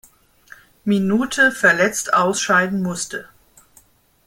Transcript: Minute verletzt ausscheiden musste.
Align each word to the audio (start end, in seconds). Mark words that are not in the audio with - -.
Minute 0.83 1.51
verletzt 1.51 2.11
ausscheiden 2.15 2.81
musste. 2.81 3.29